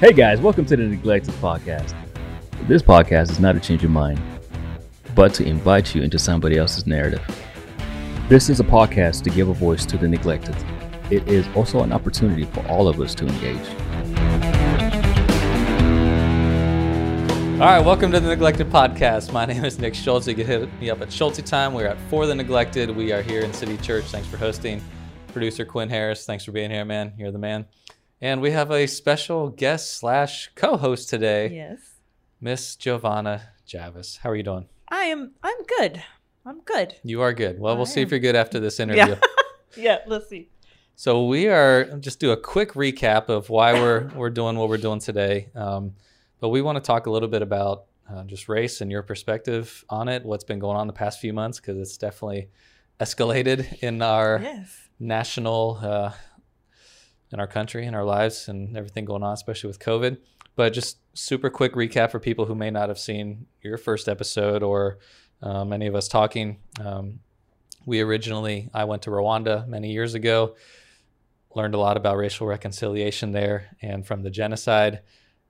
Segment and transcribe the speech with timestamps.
[0.00, 1.92] Hey guys, welcome to the Neglected Podcast.
[2.68, 4.20] This podcast is not to change your mind,
[5.16, 7.20] but to invite you into somebody else's narrative.
[8.28, 10.54] This is a podcast to give a voice to the neglected.
[11.10, 13.68] It is also an opportunity for all of us to engage.
[17.60, 19.32] All right, welcome to the Neglected Podcast.
[19.32, 20.28] My name is Nick Schultz.
[20.28, 21.74] You can hit me up at Schulte Time.
[21.74, 22.88] We're at For the Neglected.
[22.88, 24.04] We are here in City Church.
[24.04, 24.80] Thanks for hosting.
[25.32, 27.14] Producer Quinn Harris, thanks for being here, man.
[27.18, 27.66] You're the man.
[28.20, 31.78] And we have a special guest slash co-host today, Yes.
[32.40, 34.18] Miss Jovanna Javis.
[34.22, 34.66] How are you doing?
[34.88, 36.02] I am I'm good.
[36.46, 36.94] I'm good.
[37.04, 37.58] You are good.
[37.60, 39.16] Well, I we'll see if you're good after this interview.
[39.76, 40.48] Yeah, let's see.
[40.96, 44.78] So we are just do a quick recap of why we're we're doing what we're
[44.78, 45.50] doing today.
[45.54, 45.92] Um,
[46.40, 49.84] but we want to talk a little bit about uh, just race and your perspective
[49.90, 50.24] on it.
[50.24, 52.48] What's been going on the past few months because it's definitely
[52.98, 54.88] escalated in our Yes.
[54.98, 56.12] national, uh,
[57.32, 60.18] in our country, in our lives, and everything going on, especially with COVID.
[60.56, 64.62] But just super quick recap for people who may not have seen your first episode
[64.62, 64.98] or
[65.42, 66.58] um, any of us talking.
[66.84, 67.20] Um,
[67.86, 70.56] we originally, I went to Rwanda many years ago,
[71.54, 75.00] learned a lot about racial reconciliation there and from the genocide.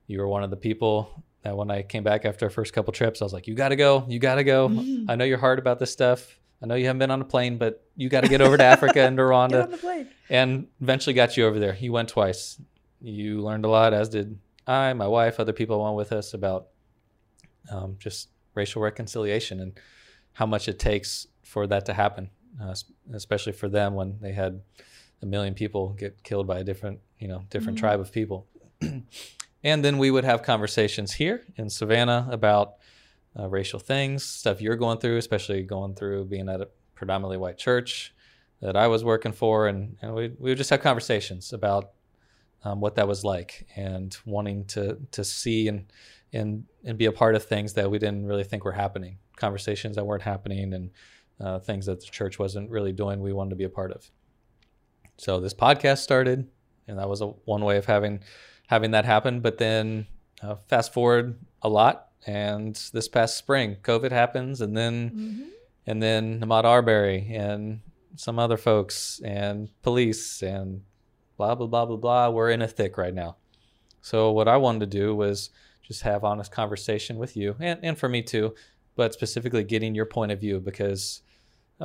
[0.07, 2.93] You were one of the people that when I came back after our first couple
[2.93, 4.69] trips, I was like, you got to go, you got to go.
[4.69, 5.05] Mhm.
[5.09, 6.38] I know you're hard about this stuff.
[6.61, 8.63] I know you haven't been on a plane, but you got to get over to
[8.63, 10.07] Africa and to Rwanda on the plane.
[10.29, 11.75] and eventually got you over there.
[11.79, 12.59] You went twice.
[13.01, 16.67] You learned a lot, as did I, my wife, other people went with us about
[17.71, 19.79] um, just racial reconciliation and
[20.33, 22.29] how much it takes for that to happen,
[22.61, 22.75] uh,
[23.13, 24.61] especially for them when they had
[25.21, 27.81] a million people get killed by a different, you know, different Mhm.
[27.81, 28.47] tribe of people.
[29.63, 32.75] and then we would have conversations here in Savannah about
[33.39, 37.57] uh, racial things, stuff you're going through, especially going through being at a predominantly white
[37.57, 38.13] church
[38.61, 41.91] that I was working for, and, and we we would just have conversations about
[42.63, 45.91] um, what that was like and wanting to to see and
[46.33, 49.95] and and be a part of things that we didn't really think were happening, conversations
[49.95, 50.91] that weren't happening, and
[51.39, 53.21] uh, things that the church wasn't really doing.
[53.21, 54.09] We wanted to be a part of.
[55.17, 56.47] So this podcast started,
[56.87, 58.21] and that was a one way of having
[58.67, 59.39] having that happen.
[59.39, 60.07] But then
[60.41, 65.49] uh, fast forward a lot, and this past spring, COVID happens, and then Mhm.
[65.87, 67.81] and then Ahmaud Arbery and
[68.15, 70.81] some other folks and police and
[71.37, 72.29] blah blah blah blah blah.
[72.29, 73.37] We're in a thick right now.
[74.01, 75.49] So what I wanted to do was
[75.81, 78.53] just have honest conversation with you and, and for me too,
[78.95, 81.21] but specifically getting your point of view because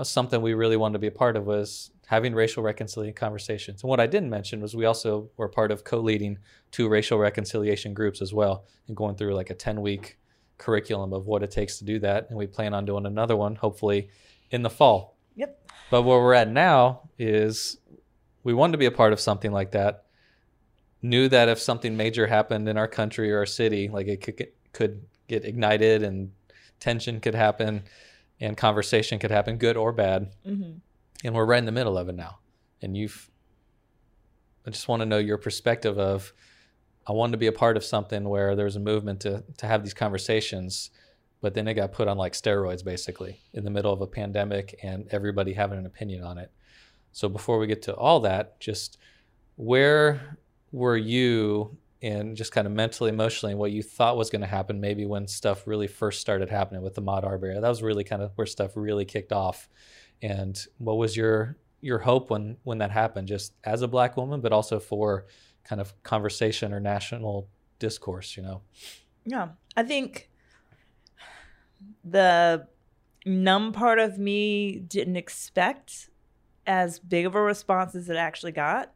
[0.03, 3.83] something we really wanted to be a part of was having racial reconciliation conversations.
[3.83, 6.39] And what I didn't mention was we also were part of co-leading
[6.73, 10.19] two racial reconciliation groups as well and going through like a 10 week
[10.59, 12.29] curriculum of what it takes to do that.
[12.29, 14.09] And we plan on doing another one hopefully
[14.51, 15.17] in the fall.
[15.37, 15.71] Yep.
[15.91, 17.79] But where we're at now is
[18.43, 20.05] we wanted to be a part of something like that.
[21.03, 24.37] Knew that if something major happened in our country or our city, like it could
[24.37, 26.33] get, could get ignited and
[26.81, 27.83] tension could happen
[28.41, 30.33] and conversation could happen, good or bad.
[30.47, 30.81] Mhm.
[31.25, 32.39] And we're right in the middle of it now.
[32.83, 33.31] And you've,
[34.67, 36.33] I just want to know your perspective of,
[37.07, 39.67] I wanted to be a part of something where there was a movement to to
[39.67, 40.91] have these conversations,
[41.41, 44.79] but then it got put on like steroids basically in the middle of a pandemic
[44.83, 46.51] and everybody having an opinion on it.
[47.13, 48.99] So before we get to all that, just
[49.57, 50.39] where
[50.73, 54.47] were you in just kind of mentally, emotionally, and what you thought was going to
[54.47, 57.59] happen maybe when stuff really first started happening with the Ahmaud Arbery?
[57.59, 59.69] That was really kind of where stuff really kicked off.
[60.21, 64.41] And what was your your hope when when that happened, just as a black woman,
[64.41, 65.27] but also for
[65.65, 67.49] kind of conversation or national
[67.79, 68.61] discourse, you know?
[69.25, 69.49] Yeah.
[69.77, 70.31] I think
[72.05, 72.69] the
[73.27, 76.11] numb part of me didn't expect
[76.67, 78.93] as big of a response as it actually got.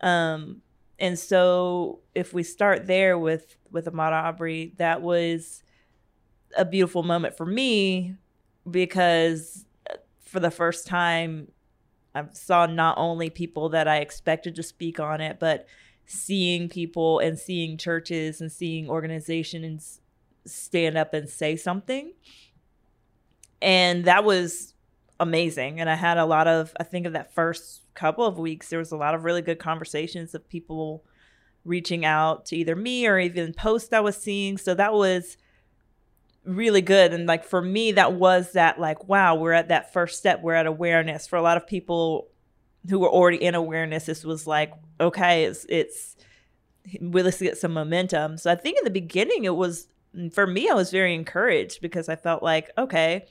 [0.00, 0.62] Um,
[0.98, 5.62] and so if we start there with with Ahmaud Arbery, that was
[6.56, 8.14] a beautiful moment for me
[8.70, 9.94] because uh,
[10.24, 11.48] for the first time
[12.14, 15.66] I saw not only people that I expected to speak on it, but
[16.06, 20.00] seeing people and seeing churches and seeing organizations
[20.44, 22.12] stand up and say something.
[23.60, 24.74] And that was
[25.20, 25.80] amazing.
[25.80, 28.78] And I had a lot of, I think of that first couple of weeks, there
[28.78, 31.04] was a lot of really good conversations of people
[31.64, 34.58] reaching out to either me or even posts I was seeing.
[34.58, 35.36] So that was
[36.44, 37.12] really good.
[37.14, 40.42] And like for me, that was that like, wow, we're at that first step.
[40.42, 41.28] We're at awareness.
[41.28, 42.31] For a lot of people
[42.88, 46.16] who were already in awareness, this was like, okay, it's it's
[47.00, 48.36] we let's get some momentum.
[48.38, 49.88] So I think in the beginning it was
[50.32, 53.26] for me, I was very encouraged because I felt like, okay,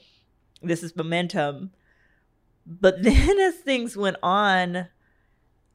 [0.62, 1.72] this is momentum.
[2.66, 4.88] But then as things went on,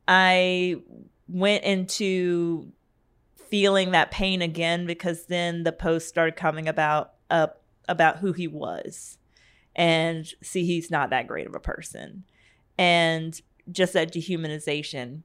[0.07, 0.77] I
[1.27, 2.71] went into
[3.50, 8.47] feeling that pain again because then the post started coming about up about who he
[8.47, 9.18] was
[9.75, 12.25] and see he's not that great of a person
[12.77, 13.41] and
[13.71, 15.21] just that dehumanization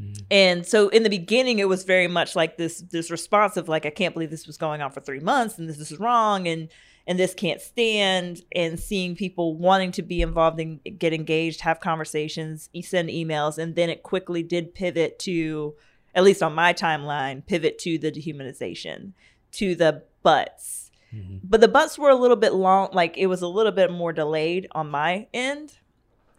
[0.00, 0.22] Mhm.
[0.30, 3.84] and so in the beginning it was very much like this this response of like
[3.84, 6.68] i can't believe this was going on for three months and this is wrong and
[7.06, 11.80] and this can't stand and seeing people wanting to be involved and get engaged have
[11.80, 15.74] conversations send emails and then it quickly did pivot to
[16.14, 19.12] at least on my timeline pivot to the dehumanization
[19.52, 21.40] to the butts Mhm.
[21.42, 24.12] but the butts were a little bit long like it was a little bit more
[24.12, 25.74] delayed on my end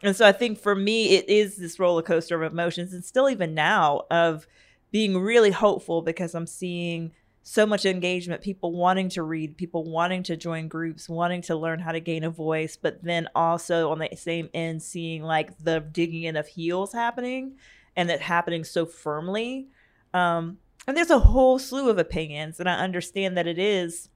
[0.03, 3.30] and so i think for me it is this roller coaster of emotions and still
[3.30, 4.48] even now of
[4.92, 7.12] being really hopeful because i'm seeing
[7.44, 11.80] so much engagement people wanting to read people wanting to join groups wanting to learn
[11.80, 15.80] how to gain a voice but then also on the same end seeing like the
[15.80, 17.56] digging in of heels happening
[17.95, 19.68] and it happening so firmly.
[20.13, 20.57] Um
[20.88, 24.09] and there's a whole slew of opinions and i understand that it is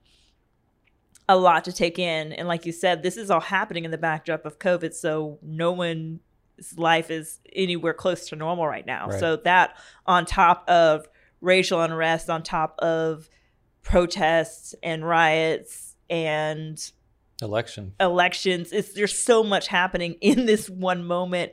[1.28, 2.34] a lot to take in.
[2.34, 4.94] And like you said, this is all happening in the backdrop of COVID.
[4.94, 6.20] So no one's
[6.78, 9.08] life is anywhere close to normal right now.
[9.08, 9.20] Right.
[9.20, 11.08] So that on top of
[11.42, 13.28] racial unrest, on top of
[13.82, 16.92] protests and riots and
[17.42, 21.52] election elections, it's there's so much happening in this one moment.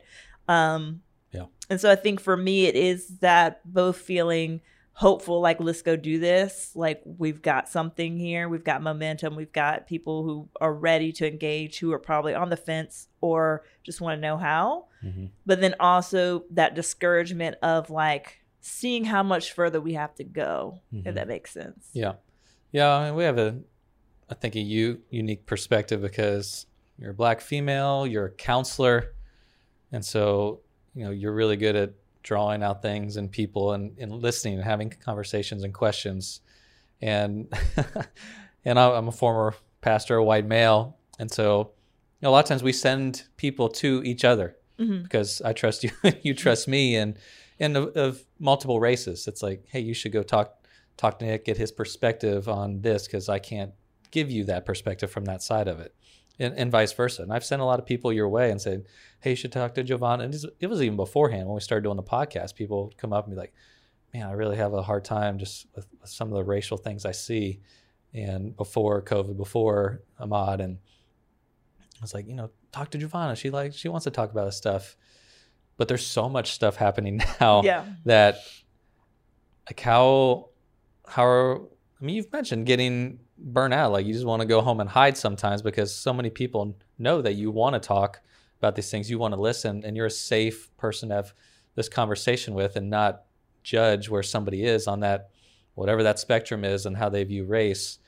[0.49, 1.03] Um
[1.33, 1.47] Yeah.
[1.71, 4.61] and so I think for me it is that both feeling
[4.95, 9.53] hopeful like let's go do this like we've got something here we've got momentum we've
[9.53, 14.01] got people who are ready to engage who are probably on the fence or just
[14.03, 15.31] want to know how Mhm.
[15.47, 20.79] but then also that discouragement of like seeing how much further we have to go
[20.95, 21.07] Mhm.
[21.07, 22.15] if that makes sense Yeah,
[22.71, 22.89] yeah.
[22.95, 23.59] I mean, we have a,
[24.31, 26.67] I think, a u- unique perspective because
[26.99, 29.15] you're a black female, you're a counselor,
[29.91, 30.61] and so
[30.95, 34.65] you know you're really good at drawing out things and people and, and listening and
[34.65, 36.41] having conversations and questions.
[37.01, 37.53] And
[38.65, 41.73] and I- I'm a former pastor, a white male, and so
[42.21, 45.03] you know, a lot of times we send people to each other Mhm.
[45.03, 45.91] because I trust you,
[46.23, 47.19] you trust me, and
[47.61, 49.27] and of, of multiple races.
[49.29, 50.55] It's like, hey, you should go talk
[50.97, 53.73] talk to Nick, get his perspective on this because I can't
[54.11, 55.95] give you that perspective from that side of it,
[56.43, 57.23] and, and vice versa.
[57.23, 58.85] And I've sent a lot of people your way and said,
[59.21, 60.25] hey, you should talk to Jovanna.
[60.25, 62.55] And it was even beforehand when we started doing the podcast.
[62.55, 63.55] People would come up and be like,
[64.13, 67.05] man, I really have a hard time just with, with some of the racial things
[67.05, 67.61] I see.
[68.13, 73.37] And before COVID, before Ahmaud, and I was like, you know, talk to Jovanna.
[73.37, 74.97] She like she wants to talk about this stuff.
[75.79, 78.37] But there's so much stuff happening now yeah that
[79.67, 80.51] like how
[81.07, 81.61] how are,
[82.01, 83.93] I mean you've mentioned getting burnt out.
[83.93, 87.21] Like you just want to go home and hide sometimes because so many people know
[87.23, 88.21] that you want to talk
[88.59, 91.35] about these things you want to listen and you're a safe person to have
[91.75, 93.23] this conversation with and not
[93.63, 95.31] judge where somebody is on that
[95.75, 97.99] whatever that spectrum is and how they view race.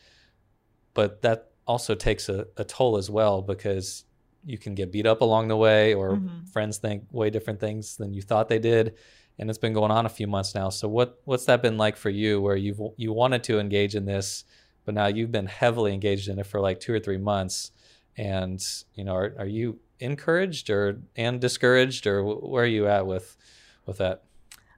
[0.92, 4.04] But that also takes a, a toll as well because
[4.44, 6.48] you can get beat up along the way or Mhm.
[6.52, 8.94] friends think way different things than you thought they did
[9.38, 10.68] and it's been going on a few months now.
[10.68, 14.04] So what what's that been like for you where you've you wanted to engage in
[14.04, 14.44] this
[14.84, 17.70] but now you've been heavily engaged in it for like two or three months
[18.16, 18.62] and
[18.94, 23.36] you know are, are you encouraged or and discouraged or where are you at with
[23.86, 24.22] with that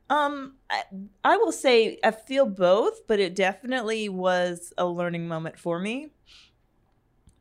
[0.08, 0.82] Um, I,
[1.24, 6.12] I will say I feel both, but it definitely was a learning moment for me.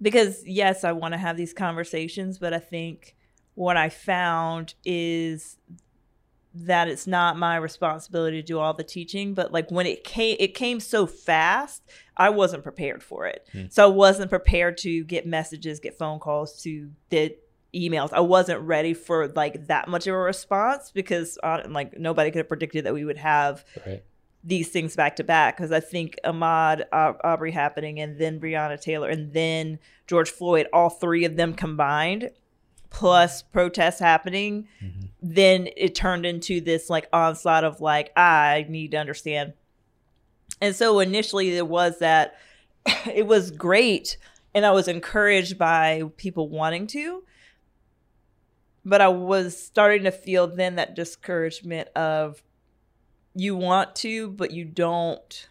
[0.01, 3.15] Because yes, I want to have these conversations, but I think
[3.53, 5.57] what I found is
[6.57, 10.37] that it's not my responsibility to do all the teaching, but like when it came
[10.39, 11.83] it came so fast,
[12.15, 13.47] I wasn't prepared for it.
[13.51, 13.65] Hmm.
[13.69, 17.41] So I wasn't prepared to get messages, get phone calls, to get
[17.75, 18.13] emails.
[18.13, 22.39] I wasn't ready for like that much of a response because uh, like nobody could
[22.39, 24.03] have predicted that we would have right
[24.45, 25.57] these things back to back.
[25.57, 30.67] Because I think Ahmaud Au- Arbery happening, and then Breonna Taylor, and then George Floyd,
[30.71, 32.29] all three of them combined,
[32.89, 35.09] plus protests happening, Mhm.
[35.21, 39.53] then it turned into this like onslaught of like I need to understand.
[40.61, 42.35] And so initially there was that
[43.13, 44.17] it was great
[44.53, 47.23] and I was encouraged by people wanting to
[48.87, 52.43] but I was starting to feel then that discouragement of
[53.33, 55.49] you want to but you don't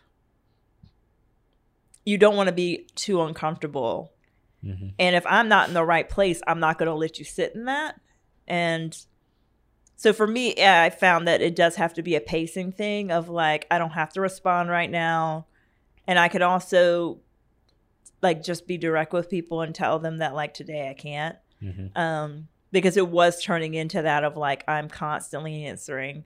[2.07, 4.13] you don't want to be too uncomfortable
[4.65, 7.25] hmm and if I'm not in the right place, I'm not going to let you
[7.25, 8.01] sit in that.
[8.47, 8.97] And
[9.97, 13.11] so for me, yeah, I found that it does have to be a pacing thing
[13.11, 15.47] of like, I don't have to respond right now.
[16.07, 17.19] And I could also
[18.23, 21.37] like just be direct with people and tell them that like today I can't.
[21.61, 26.25] hmm Um, because it was turning into that of like, I'm constantly answering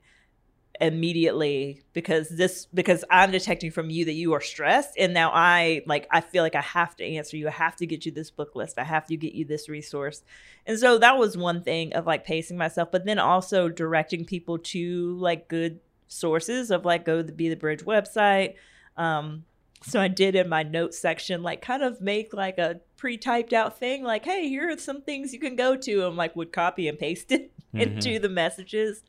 [0.81, 5.81] immediately because this because I'm detecting from you that you are stressed and now I
[5.85, 7.47] like I feel like I have to answer you.
[7.47, 8.79] I have to get you this book list.
[8.79, 10.23] I have to get you this resource.
[10.65, 14.57] And so that was one thing of like pacing myself, but then also directing people
[14.57, 18.55] to like good sources of like go to the Be the Bridge website.
[18.95, 19.43] Um
[19.81, 23.79] so I did in my notes section like kind of make like a pre-typed out
[23.79, 26.89] thing like hey here are some things you can go to and like would copy
[26.89, 27.79] and paste it mm-hmm.
[27.79, 29.03] into the messages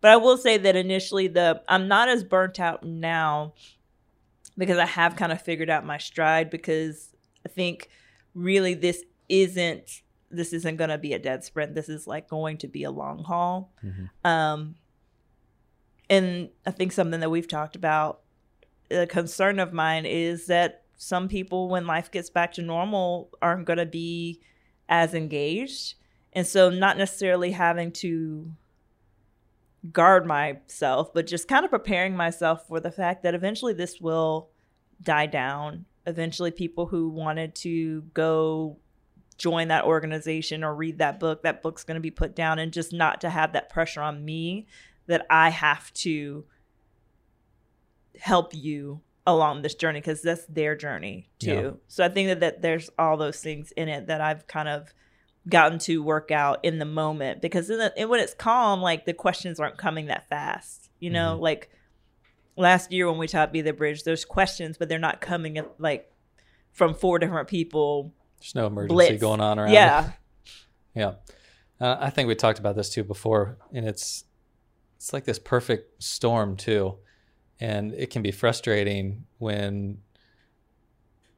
[0.00, 3.54] but I will say that initially the I'm not as burnt out now
[4.58, 7.88] because I have kind of figured out my stride because I think
[8.34, 11.74] really this isn't this isn't going to be a dead sprint.
[11.74, 13.72] This is like going to be a long haul.
[13.84, 14.26] Mm-hmm.
[14.26, 14.76] Um
[16.08, 18.20] and I think something that we've talked about
[18.90, 23.66] a concern of mine is that some people when life gets back to normal aren't
[23.66, 24.40] going to be
[24.88, 25.94] as engaged.
[26.32, 28.52] And so not necessarily having to
[29.92, 34.50] guard myself, but just kind of preparing myself for the fact that eventually this will
[35.02, 35.84] die down.
[36.06, 38.78] Eventually, people who wanted to go
[39.38, 42.72] join that organization or read that book, that book's going to be put down, and
[42.72, 44.66] just not to have that pressure on me
[45.06, 46.44] that I have to
[48.18, 51.50] help you along this journey because that's their journey too.
[51.50, 51.70] Yeah.
[51.88, 54.94] So I think that, that there's all those things in it that I've kind of
[55.48, 59.12] gotten to work out in the moment because in the, when it's calm, like the
[59.12, 60.90] questions aren't coming that fast.
[60.98, 61.42] You know, mm-hmm.
[61.42, 61.70] like
[62.56, 66.10] last year when we taught Be the Bridge, there's questions, but they're not coming like
[66.72, 68.14] from four different people.
[68.40, 69.20] There's no emergency blitz.
[69.20, 69.72] going on around.
[69.72, 70.12] Yeah.
[70.94, 71.12] yeah.
[71.80, 74.24] Uh, I think we talked about this too before, and it's
[74.96, 76.96] it's like this perfect storm too,
[77.60, 79.98] and it can be frustrating when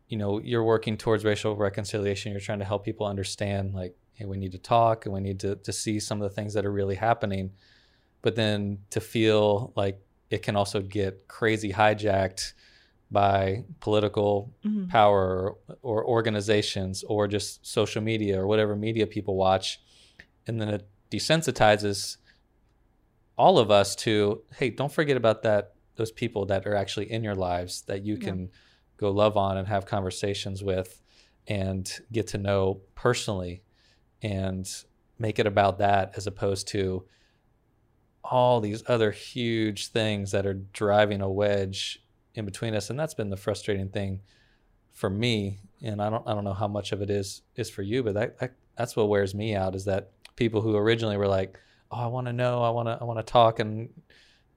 [0.09, 4.25] you know you're working towards racial reconciliation you're trying to help people understand like hey
[4.25, 6.67] we need to talk and we need to, to see some of the things that
[6.67, 7.51] are really happening.
[8.21, 12.53] But then to feel like it can also get crazy hijacked
[13.11, 14.89] by political mm-hmm.
[14.89, 19.81] power or, or organizations or just social media or whatever media people watch.
[20.47, 22.17] And then it desensitizes
[23.39, 27.23] all of us to hey don't forget about that those people that are actually in
[27.23, 28.47] your lives that you can yeah
[28.99, 31.01] go love on and have conversations with
[31.47, 33.63] and get to know personally
[34.23, 34.69] and
[35.19, 37.05] make it about that as opposed to
[38.25, 42.03] all these other huge things that are driving a wedge
[42.35, 42.91] in between us.
[42.91, 44.21] And that's been the frustrating thing
[44.93, 45.61] for me.
[45.83, 48.15] And I don't I don't know how much of it is is for you but
[48.15, 51.59] that, that that's what wears me out is that people who originally were like
[51.91, 53.89] oh I want to know I want to I want to talk and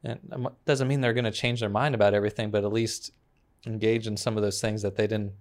[0.03, 3.12] and doesn't mean they're going to change their mind about everything but at least
[3.68, 5.34] engage in some of those things that they didn't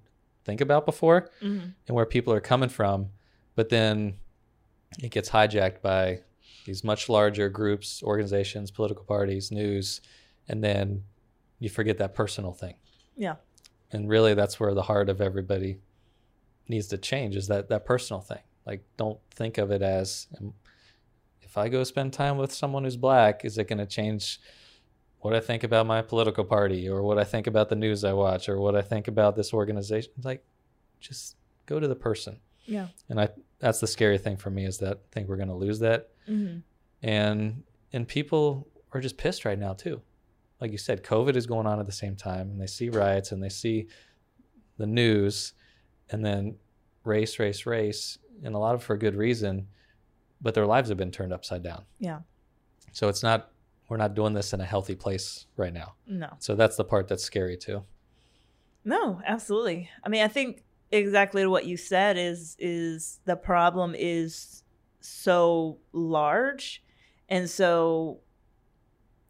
[0.44, 1.68] think about before mm-hmm.
[1.86, 3.08] and where people are coming from
[3.54, 4.14] but then
[4.98, 6.20] it gets hijacked by
[6.66, 10.00] these much larger groups organizations political parties news
[10.48, 11.02] and then
[11.58, 12.74] you forget that personal thing
[13.16, 13.36] yeah
[13.92, 15.78] and really that's where the heart of everybody
[16.68, 20.52] needs to change is that that personal thing like don't think of it as um,
[21.42, 24.40] if i go spend time with someone who's black is it going to change
[25.20, 28.12] what I think about my political party or what I think about the news I
[28.12, 30.12] watch or what I think about this organization.
[30.22, 30.44] Like,
[30.98, 32.40] just go to the person.
[32.70, 32.86] Yeah.
[33.08, 35.54] And I that's the scary thing for me is that I think we're going to
[35.54, 36.08] lose that.
[36.28, 36.60] Mm-hmm.
[37.02, 37.62] And
[37.92, 40.00] and people are just pissed right now too.
[40.60, 43.32] Like you said, COVID is going on at the same time, and they see riots
[43.32, 43.88] and they see
[44.76, 45.54] the news,
[46.10, 46.56] and then
[47.04, 49.66] race, race, race, and a lot of for good reason,
[50.40, 51.84] but their lives have been turned upside down.
[51.98, 52.20] Yeah.
[52.92, 53.50] So it's not
[53.88, 55.94] we're not doing this in a healthy place right now.
[56.06, 56.28] No.
[56.38, 57.82] So that's the part that's scary too.
[58.84, 59.90] No, absolutely.
[60.04, 64.62] I mean, I think exactly what you said is is the problem is
[65.00, 66.82] so large.
[67.28, 68.20] And so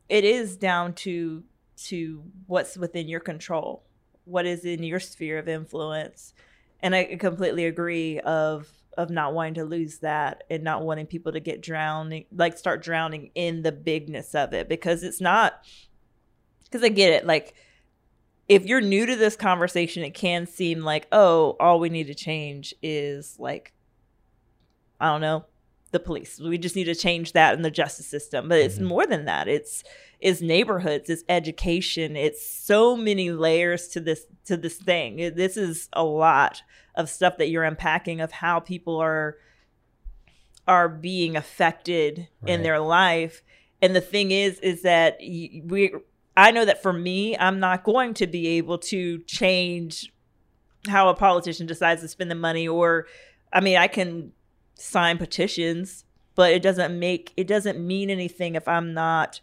[0.09, 1.45] it is down to
[1.87, 3.85] to what's within your control
[4.25, 6.35] what is in your sphere of influence.
[6.83, 11.33] And i completely agree of of not wanting to lose that and not wanting people
[11.33, 15.65] to get drowning like start drowning in the bigness of it because it's not
[16.65, 17.55] because i get it like
[18.51, 22.15] if you're new to this conversation it can seem like oh all we need to
[22.15, 23.73] change is like
[25.01, 25.45] i don't know
[25.93, 26.41] the police.
[26.41, 28.49] We just need to change that in the justice system.
[28.49, 28.85] But it's mm-hmm.
[28.85, 29.49] more than that.
[29.49, 29.85] It's
[30.21, 35.17] it's neighborhoods it's education it's so many layers to this to this thing.
[35.35, 36.63] This is a lot
[36.95, 39.39] of stuff that you're unpacking of how people are
[40.69, 42.53] are being affected right.
[42.53, 43.43] in their life.
[43.83, 45.93] And the thing is is that we
[46.37, 50.13] i know that for me i'm not going to be able to change
[50.89, 53.07] how a politician decides to spend the money or
[53.53, 54.33] i mean i can
[54.75, 59.41] sign petitions but it doesn't make it doesn't mean anything if i'm not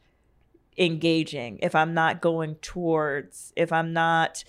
[0.78, 4.44] engaging, if I'm not going towards, if I'm not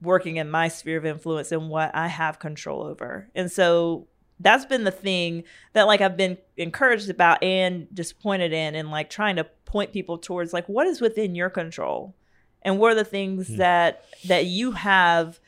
[0.00, 3.28] working in my sphere of influence and what I have control over.
[3.34, 4.06] And so
[4.40, 9.10] that's been the thing that like I've been encouraged about and disappointed in and like
[9.10, 12.14] trying to point people towards like what is within your control?
[12.62, 13.56] And what are the things Hmm.
[13.58, 15.38] that that you have?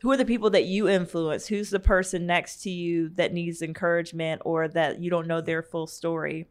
[0.00, 1.46] Who are the people that you influence?
[1.46, 5.62] Who's the person next to you that needs encouragement or that you don't know their
[5.62, 6.46] full story?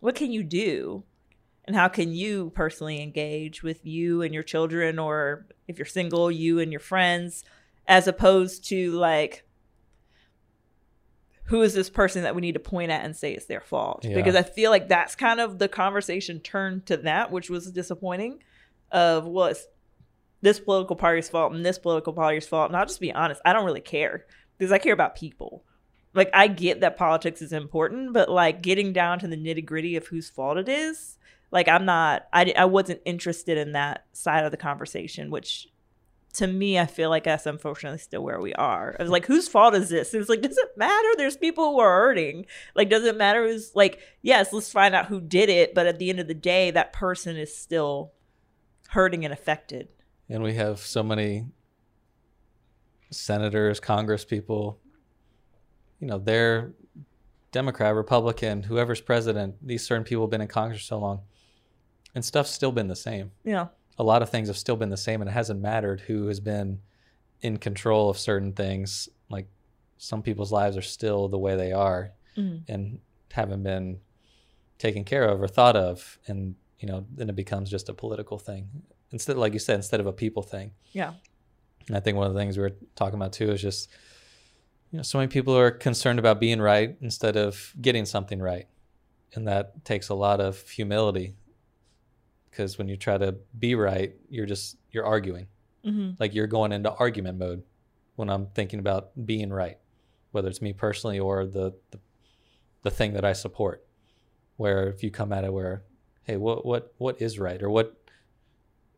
[0.00, 1.04] What can you do?
[1.64, 6.30] And how can you personally engage with you and your children or if you're single
[6.30, 7.44] you and your friends
[7.86, 9.44] as opposed to like
[11.50, 14.04] who is this person that we need to point at and say it's their fault?
[14.04, 14.14] Yeah.
[14.14, 18.38] because i feel like that's kind of the conversation turned to that which was disappointing
[18.92, 19.66] of well it's
[20.42, 22.70] this political party's fault and this political party's fault.
[22.70, 24.26] And i'll just be honest i don't really care
[24.56, 25.64] because i care about people.
[26.14, 29.96] Like i get that politics is important but like getting down to the nitty gritty
[29.96, 31.18] of whose fault it is
[31.50, 35.68] like i'm not I, I wasn't interested in that side of the conversation which
[36.34, 38.96] to me i feel like that's unfortunately still where we are.
[38.98, 40.14] I was like whose fault is this?
[40.14, 41.08] It was like does it matter.
[41.16, 42.46] There's people who are hurting.
[42.74, 45.98] Like does it matter who's like yes let's find out who did it but at
[45.98, 48.12] the end of the day that person is still
[48.90, 49.88] hurting and affected.
[50.28, 51.46] And we have so many
[53.10, 54.78] senators, Congress people,
[55.98, 56.72] you know, they're
[57.52, 61.22] Democrat, Republican, whoever's president, these certain people have been in Congress so long.
[62.14, 63.32] And stuff's still been the same.
[63.44, 63.70] you know
[64.00, 66.40] A lot of things have still been the same, and it hasn't mattered who has
[66.40, 66.80] been
[67.42, 69.08] in control of certain things.
[69.28, 69.46] Like
[69.98, 72.62] some people's lives are still the way they are Mhm.
[72.66, 73.00] and
[73.32, 74.00] haven't been
[74.78, 76.18] taken care of or thought of.
[76.26, 78.70] And, you know, then it becomes just a political thing.
[79.12, 80.72] Instead, like you said, instead of a people thing.
[80.92, 81.12] yeah
[81.88, 83.90] And I think one of the things we were talking about too is just,
[84.92, 88.66] you know, so many people are concerned about being right instead of getting something right.
[89.34, 91.34] And that takes a lot of humility
[92.50, 95.46] because when you try to be right, you're just, you're arguing.
[95.84, 97.62] hmm Like you're going into argument mode
[98.16, 99.78] when I'm thinking about being right,
[100.32, 102.00] whether it's me personally or the, the,
[102.82, 103.86] the thing that I support.
[104.56, 105.84] Where if you come at it where,
[106.24, 107.62] hey, what, what, what is right?
[107.62, 107.96] Or what,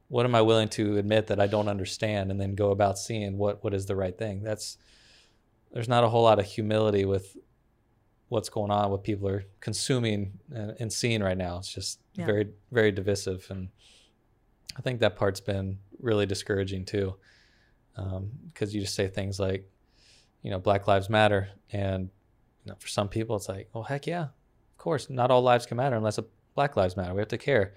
[0.08, 3.38] what am I willing to admit that I don't understand and then go about seeing
[3.38, 4.42] what, what is the right thing?
[4.42, 4.76] That's,
[5.70, 7.36] there's not a whole lot of humility with
[8.32, 11.58] what's going on, what people are consuming and, and seeing right now.
[11.58, 12.24] It's just Yeah.
[12.24, 13.46] very, very divisive.
[13.50, 13.68] And
[14.74, 17.14] I think that part's been really discouraging too.
[17.96, 19.70] Um, because you just say things like,
[20.40, 21.50] you know, Black Lives Matter.
[21.72, 22.08] And,
[22.64, 25.66] you know, for some people, it's like, oh, heck yeah, of course, not all lives
[25.66, 27.12] can matter unless a Black Lives Matter.
[27.12, 27.74] We have to care.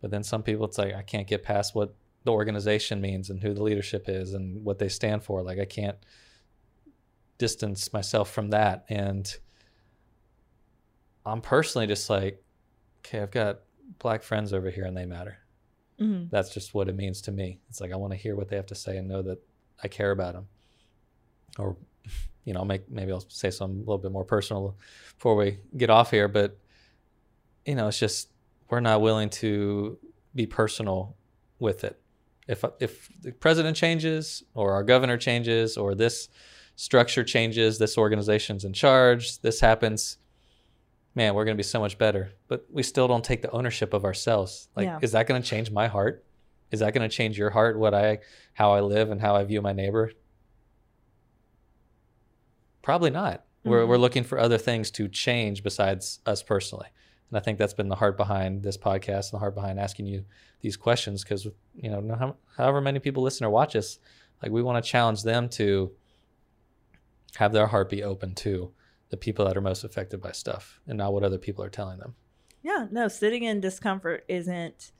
[0.00, 3.40] But then some people, it's like, I can't get past what the organization means and
[3.42, 5.42] who the leadership is and what they stand for.
[5.42, 5.98] Like, I can't
[7.38, 8.84] distance myself from that.
[8.88, 9.36] And
[11.26, 12.42] I'm personally just like,
[13.00, 13.60] okay, I've got
[13.98, 15.38] black friends over here and they matter.
[15.98, 17.60] hmm That's just what it means to me.
[17.68, 19.38] It's like I want to hear what they have to say and know that
[19.82, 20.46] I care about them.
[21.58, 21.76] Or,
[22.44, 24.76] you know, I'll make maybe I'll say something a little bit more personal
[25.16, 26.28] before we get off here.
[26.28, 26.58] But
[27.64, 28.30] you know, it's just
[28.70, 29.98] we're not willing to
[30.34, 31.16] be personal
[31.58, 32.00] with it.
[32.46, 36.28] If if the president changes or our governor changes or this
[36.76, 40.18] structure changes, this organization's in charge, this happens,
[41.16, 42.30] man, we're going to be so much better.
[42.46, 44.68] But we still don't take the ownership of ourselves.
[44.76, 44.98] Like, Yeah.
[45.02, 46.22] is that going to change my heart?
[46.70, 47.78] Is that going to change your heart?
[47.78, 48.18] What I,
[48.52, 50.12] how I live and how I view my neighbor?
[52.82, 53.44] Probably not.
[53.64, 53.88] We're Mhm.
[53.88, 56.86] we're looking for other things to change besides us personally.
[57.30, 60.06] And I think that's been the heart behind this podcast and the heart behind asking
[60.06, 60.24] you
[60.60, 63.98] these questions because you know, how- however many people listen or watch us,
[64.42, 65.92] like we want to challenge them to
[67.36, 68.72] have their heart be open to
[69.16, 71.98] the people that are most affected by stuff and not what other people are telling
[71.98, 72.14] them.
[72.62, 74.92] Yeah, no, sitting in discomfort isn't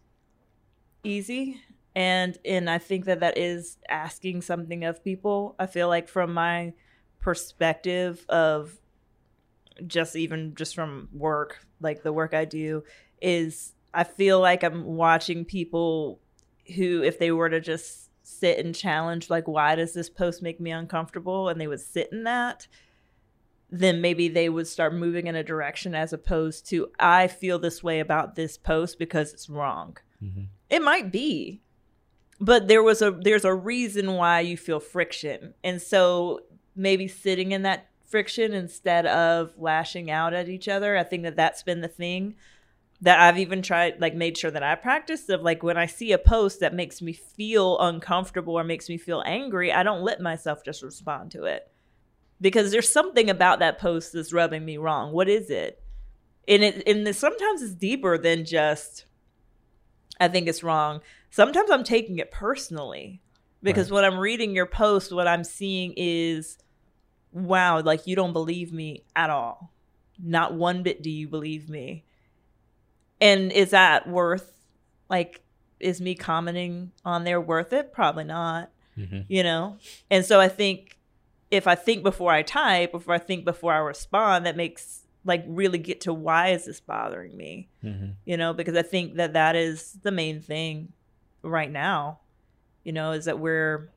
[1.05, 1.61] easy
[1.95, 5.57] and and I think that that is asking something of people.
[5.59, 6.75] I feel like from my
[7.21, 8.79] perspective of
[9.87, 12.85] just even just from work, like the work I do
[13.23, 16.21] is I feel like I'm watching people
[16.77, 20.61] who if they were to just sit and challenge like why does this post make
[20.61, 22.67] me uncomfortable and they would sit in that
[23.71, 27.83] then maybe they would start moving in a direction as opposed to I feel this
[27.83, 29.97] way about this post because it's wrong.
[30.23, 30.45] Mm-hmm.
[30.71, 31.63] It might be.
[32.39, 35.55] But there was a there's a reason why you feel friction.
[35.65, 36.41] And so
[36.75, 40.97] maybe sitting in that friction instead of lashing out at each other.
[40.97, 42.37] I think that that's been the thing
[43.01, 46.13] that I've even tried like made sure that I practiced of like when I see
[46.13, 50.21] a post that makes me feel uncomfortable or makes me feel angry, I don't let
[50.21, 51.69] myself just respond to it
[52.41, 55.13] because there's something about that post that's rubbing me wrong.
[55.13, 55.83] What is it?
[56.49, 59.05] and it and it, sometimes it's deeper than just
[60.21, 61.01] I think it's wrong.
[61.31, 63.21] Sometimes I'm taking it personally
[63.63, 63.97] because Right.
[63.97, 66.57] when I'm reading your post, what I'm seeing is,
[67.33, 69.73] wow, like you don't believe me at all.
[70.23, 72.05] Not one bit do you believe me.
[73.21, 74.53] And is that worth,
[75.11, 75.43] like,
[75.81, 77.93] is me commenting on there worth it?
[77.93, 79.77] Probably not hmm you know
[80.11, 80.96] and so i think
[81.51, 85.45] if i think before i type before i think before i respond that makes like
[85.47, 87.69] really get to why is this bothering me?
[87.83, 90.93] Hmm you know because i think that that is the main thing
[91.43, 92.21] right now
[92.85, 93.91] you know is that we're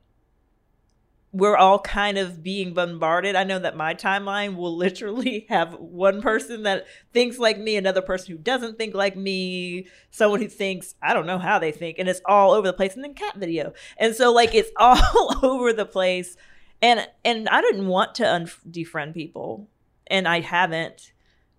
[1.32, 3.36] we're all kind of being bombarded.
[3.36, 8.02] I know that my timeline will literally have one person that thinks like me another
[8.02, 11.98] person who doesn't think like me someone who thinks i don't know how they think
[11.98, 12.94] and it's all over the place.
[12.94, 13.72] And then cat video.
[13.96, 16.36] And so like it's all over the place
[16.82, 19.68] and and i didn't want to un- defriend people
[20.06, 21.12] and i haven't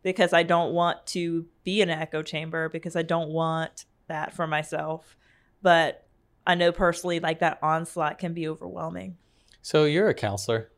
[0.04, 4.34] because i don't want to be in an echo chamber because i don't want that
[4.34, 5.16] for myself
[5.62, 6.08] but
[6.48, 9.16] i know personally like that onslaught can be overwhelming
[9.62, 10.72] So you're a counselor.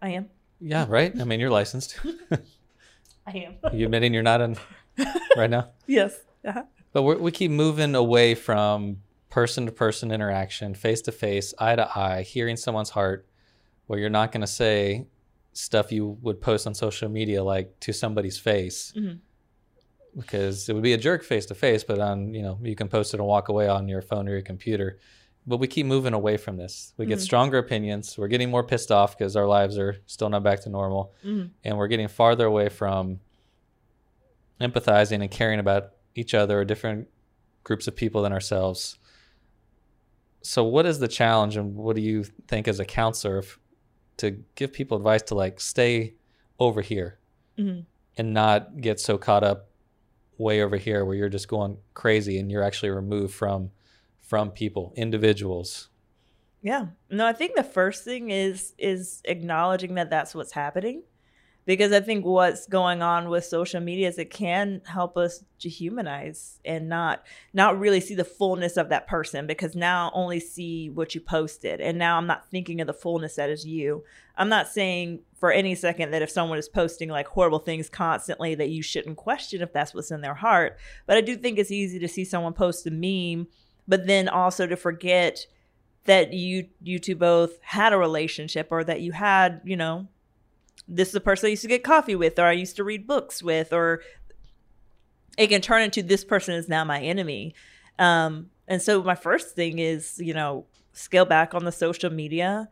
[0.00, 1.12] i am Yeah, right?
[1.20, 1.98] I mean, you're licensed.
[3.26, 4.56] i am you admitting you're not in
[5.36, 5.70] right now?
[5.86, 6.62] yes uh-huh.
[6.92, 11.76] But we're, we keep moving away from person to person interaction, face to face, eye
[11.76, 13.26] to eye, hearing someone's heart,
[13.88, 15.06] where you're not going to say
[15.52, 19.18] stuff you would post on social media like to somebody's face Mhm.
[20.16, 22.88] because it would be a jerk face to face, but on, you know, you can
[22.88, 24.98] post it and walk away on your phone or your computer.
[25.46, 26.92] But we keep moving away from this.
[26.96, 27.22] We get Mhm.
[27.22, 28.16] stronger opinions.
[28.18, 31.50] We're getting more pissed off because our lives are still not back to normal Mhm.
[31.64, 33.20] and we're getting farther away from
[34.60, 37.08] empathizing and caring about each other or different
[37.64, 38.98] groups of people than ourselves.
[40.42, 43.42] So, what is the challenge, and what do you think as a counselor
[44.18, 46.14] to give people advice to like stay
[46.60, 47.18] over here
[47.58, 47.84] Mhm.
[48.16, 49.68] and not get so caught up
[50.36, 53.70] way over here where you're just going crazy and you're actually removed from
[54.20, 55.88] from people, individuals?
[56.60, 56.88] Yeah.
[57.08, 61.02] No, I think the first thing is is acknowledging that that's what's happening.
[61.68, 66.60] Because I think what's going on with social media is it can help us dehumanize
[66.64, 70.88] and not not really see the fullness of that person because now I only see
[70.88, 74.02] what you posted and now I'm not thinking of the fullness that is you.
[74.34, 78.54] I'm not saying for any second that if someone is posting like horrible things constantly
[78.54, 81.70] that you shouldn't question if that's what's in their heart, but I do think it's
[81.70, 83.46] easy to see someone post a meme
[83.86, 85.46] but then also to forget
[86.04, 90.08] that you you two both had a relationship or that you had you know
[90.88, 93.06] this is the person I used to get coffee with or I used to read
[93.06, 94.00] books with or
[95.36, 97.54] it can turn into this person is now my enemy.
[97.98, 102.68] Um and so my first thing is you know scale back on the social media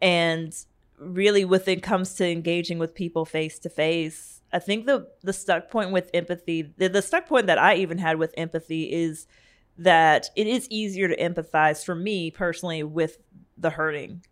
[0.00, 0.54] and
[0.98, 4.40] really when it comes to engaging with people face to face.
[4.52, 7.98] I think the the stuck point with empathy the, the stuck point that i even
[7.98, 9.26] had with empathy is
[9.76, 13.18] that it is easier to empathize for me personally with
[13.58, 14.22] the hurting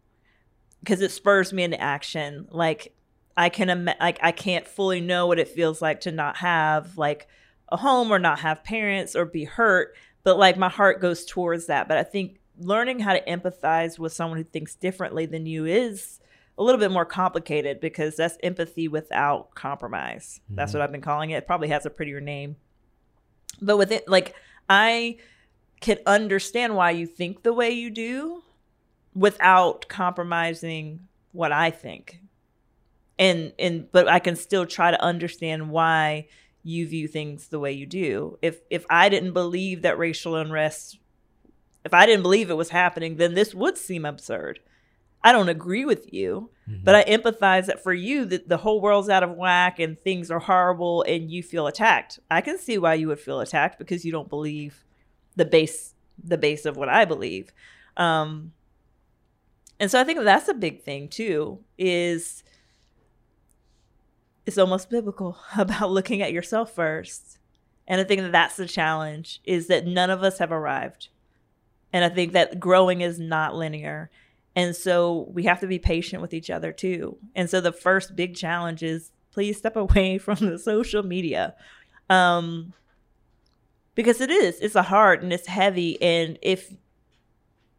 [0.81, 2.47] because it spurs me into action.
[2.51, 2.93] Like
[3.39, 7.29] i can like i can't fully know what it feels like to not have like
[7.69, 11.67] a home or not have parents or be hurt but like my heart goes towards
[11.67, 11.87] that.
[11.87, 16.19] But i think learning how to empathize with someone who thinks differently than you is
[16.57, 20.41] a little bit more complicated because that's empathy without compromise.
[20.49, 20.77] That's Mhm.
[20.77, 21.37] what i've been calling it.
[21.37, 22.57] It probably has a prettier name.
[23.61, 24.35] But with it like
[24.71, 25.19] i
[25.83, 28.43] can understand why you think the way you do
[29.17, 31.01] without compromising
[31.33, 32.21] what I think.
[33.19, 36.29] And and but I can still try to understand why
[36.63, 38.39] you view things the way you do.
[38.43, 40.99] If if I didn't believe that racial unrest
[41.85, 44.59] if I didn't believe it was happening, then this would seem absurd.
[45.23, 49.09] I don't agree with you, but I empathize that for you that the whole world's
[49.09, 52.19] out of whack and things are horrible and you feel attacked.
[52.29, 54.85] I can see why you would feel attacked because you don't believe
[55.37, 57.53] the base the base of what I believe.
[57.97, 58.53] Um
[59.79, 62.43] and so I think that's a big thing too is
[64.47, 67.39] it's almost biblical about looking at yourself first.
[67.89, 71.09] And I think that that's the challenge is that none of us have arrived.
[71.93, 74.11] And I think that growing is not linear.
[74.57, 77.19] And so we have to be patient with each other too.
[77.35, 81.55] And so the first big challenge is please step away from the social media.
[82.09, 82.73] Um
[83.95, 86.73] because it is it's a hard and it's heavy and if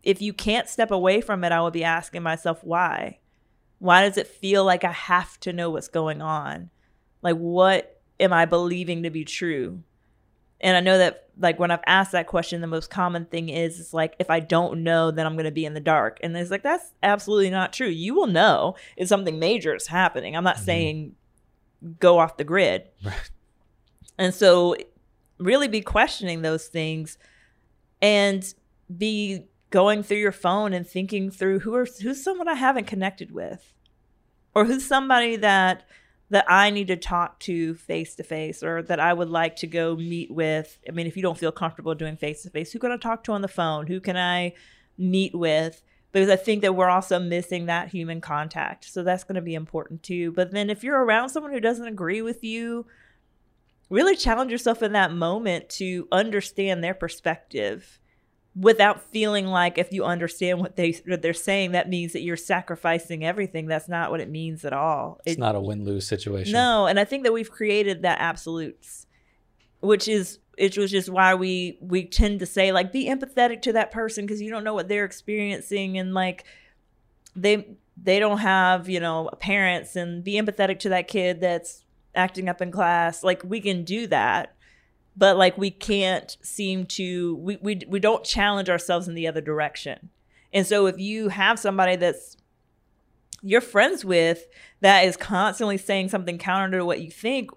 [0.07, 3.19] if you can't step away from it, I will be asking myself why.
[3.79, 6.69] Why does it feel like I have to know what's going on?
[7.21, 9.83] Like what am I believing to be true?
[10.61, 13.79] And I know that like when I've asked that question, the most common thing is
[13.79, 16.19] is like if I don't know, then I'm gonna be in the dark.
[16.23, 17.89] And it's like that's absolutely not true.
[17.89, 20.37] You will know if something major is happening.
[20.37, 20.63] I'm not Mhm.
[20.65, 21.15] saying
[21.99, 22.83] go off the grid.
[23.03, 23.29] Right.
[24.17, 24.75] And so
[25.37, 27.17] really be questioning those things
[28.01, 28.53] and
[28.97, 33.31] be going through your phone and thinking through who are who's someone I haven't connected
[33.31, 33.73] with
[34.55, 35.87] or who's somebody that
[36.29, 39.67] that I need to talk to face to face or that I would like to
[39.67, 40.77] go meet with.
[40.87, 43.23] I mean, if you don't feel comfortable doing face to face, who can I talk
[43.25, 43.87] to on the phone?
[43.87, 44.53] Who can I
[44.97, 45.81] meet with?
[46.11, 48.85] Because I think that we're also missing that human contact.
[48.85, 50.33] So that's going to be important too.
[50.33, 52.87] But then if you're around someone who doesn't agree with you,
[53.89, 57.99] really challenge yourself in that moment to understand their perspective
[58.59, 62.35] without feeling like if you understand what they what they're saying that means that you're
[62.35, 63.67] sacrificing everything.
[63.67, 65.19] That's not what it means at all.
[65.25, 66.53] It's It- not a win-lose situation.
[66.53, 69.05] no and i think that we've created that absolutes
[69.79, 73.73] which is which was just why we we tend to say like be empathetic to
[73.73, 76.43] that person because you don't know what they're experiencing and like
[77.35, 81.83] they they don't have you know parents and be empathetic to that kid that's
[82.15, 83.23] acting up in class.
[83.23, 84.55] Like we can do that
[85.17, 89.41] but like we can't seem to we, we we don't challenge ourselves in the other
[89.41, 90.09] direction.
[90.53, 92.37] And so if you have somebody that's
[93.41, 94.45] you're friends with
[94.81, 97.49] that is constantly saying something counter to what you think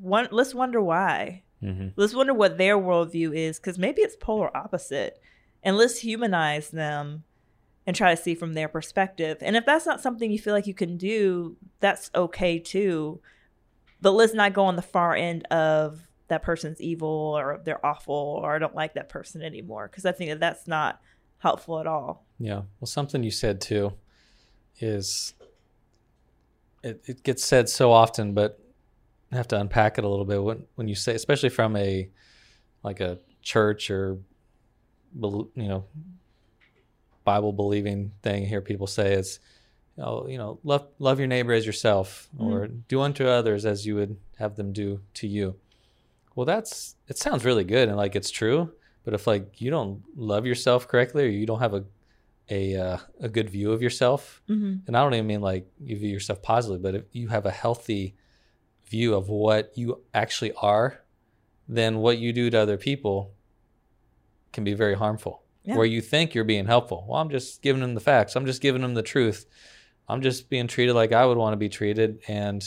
[0.00, 1.42] one let's wonder why.
[1.60, 5.20] Hmm let's wonder what their worldview is because maybe it's polar opposite.
[5.62, 7.24] And let's humanize them
[7.86, 9.38] and try to see from their perspective.
[9.40, 13.20] And if that's not something you feel like you can do that's okay too.
[14.00, 18.40] But let's not go on the far end of that person's evil or they're awful
[18.42, 21.00] or i don't like that person anymore because i think that that's not
[21.38, 22.62] helpful at all Yeah.
[22.80, 23.92] Well, something you said too
[24.78, 25.34] is
[26.82, 28.60] it, it gets said so often, but
[29.32, 32.08] I have to unpack it a little bit when when you say, especially from a
[32.82, 34.18] like a church or
[35.20, 35.84] you know
[37.24, 38.46] Bible believing thing.
[38.46, 39.40] Hear people say it's
[39.98, 42.76] oh you know love love your neighbor as yourself or mm-hmm.
[42.88, 45.56] do unto others as you would have them do to you.
[46.36, 48.72] Well, that's it sounds really good and like it's true,
[49.04, 51.84] but if like you don't love yourself correctly or you don't have a
[52.48, 54.86] a uh, a good view of yourself, mm-hmm.
[54.86, 57.50] and I don't even mean like you view yourself positively, but if you have a
[57.50, 58.14] healthy
[58.86, 61.02] view of what you actually are,
[61.66, 63.32] then what you do to other people
[64.52, 65.42] can be very harmful.
[65.64, 65.76] Yeah.
[65.76, 67.04] Where you think you're being helpful.
[67.08, 68.36] Well, I'm just giving them the facts.
[68.36, 69.46] I'm just giving them the truth.
[70.08, 72.20] I'm just being treated like I would want to be treated.
[72.28, 72.62] And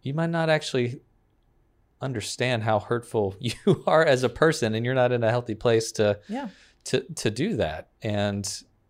[0.00, 1.02] you might not actually
[2.02, 3.54] understand how hurtful you
[3.86, 6.48] are as a person and you're not in a healthy place to yeah
[6.84, 7.90] to to do that.
[8.02, 8.44] And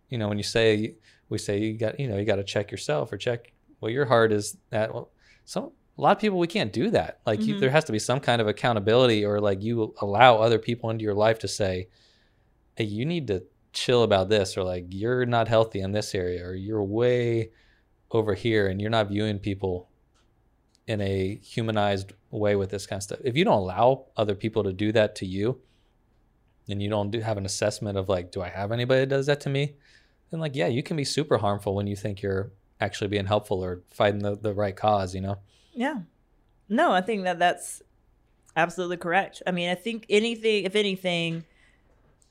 [0.08, 0.96] you know, when you say
[1.28, 4.06] we say you got you know you got to check yourself or check well your
[4.06, 5.10] heart is that well
[5.44, 7.20] some a lot of people we can't do that.
[7.26, 7.60] Like you, Mhm.
[7.60, 11.04] there has to be some kind of accountability or like you allow other people into
[11.04, 11.88] your life to say,
[12.76, 13.44] hey, you need to
[13.74, 17.50] chill about this or like you're not healthy in this area or you're way
[18.10, 19.90] over here and you're not viewing people
[20.86, 23.20] in a humanized way with this kind of stuff.
[23.24, 25.60] If you don't allow other people to do that to you,
[26.68, 29.26] and you don't do have an assessment of like, do I have anybody that does
[29.26, 29.74] that to me?
[30.30, 33.62] Then like, yeah, you can be super harmful when you think you're actually being helpful
[33.62, 35.38] or fighting the, the right cause, you know?
[35.72, 36.00] Yeah.
[36.68, 37.82] No, I think that that's
[38.56, 39.42] absolutely correct.
[39.46, 41.44] I mean, I think anything, if anything,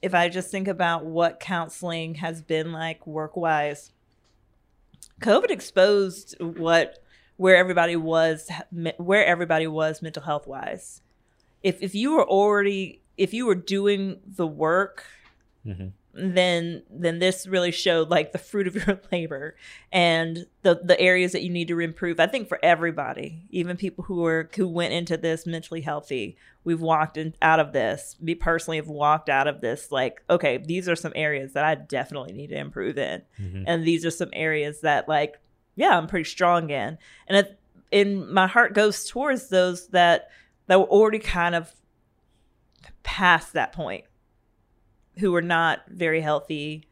[0.01, 3.91] if I just think about what counseling has been like work wise,
[5.21, 7.03] COVID exposed what
[7.41, 8.49] where everybody was
[8.97, 11.01] where everybody was mental health wise.
[11.63, 15.05] If if you were already if you were doing the work
[15.63, 15.89] Mm-hmm.
[16.35, 19.55] then then this really showed like the fruit of your labor
[19.91, 22.19] and the the areas that you need to improve.
[22.19, 26.81] I think for everybody, even people who are who went into this mentally healthy, we've
[26.81, 28.15] walked in, out of this.
[28.19, 31.75] Me personally have walked out of this like, okay, these are some areas that I
[31.75, 33.63] definitely need to improve in, Mm-hmm.
[33.67, 35.39] and these are some areas that like,
[35.75, 37.59] yeah, I'm pretty strong in, and it,
[37.91, 40.29] and my heart goes towards those that
[40.67, 41.73] that were already kind of
[43.03, 44.05] past that point
[45.19, 46.87] who were not very healthy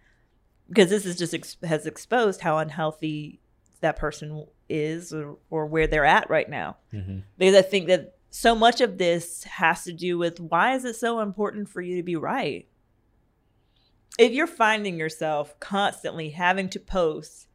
[0.67, 3.39] because this is just ex- has exposed how unhealthy
[3.81, 6.77] that person is or, or where they're at right now.
[6.93, 7.19] Mm-hmm.
[7.37, 10.95] because i think that so much of this has to do with why is it
[10.95, 12.67] so important for you to be right?
[14.17, 17.47] If you're finding yourself constantly having to post